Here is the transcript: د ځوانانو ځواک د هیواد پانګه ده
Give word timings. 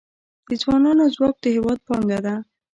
د 0.49 0.51
ځوانانو 0.61 1.03
ځواک 1.15 1.35
د 1.41 1.45
هیواد 1.55 1.79
پانګه 1.87 2.19
ده 2.25 2.35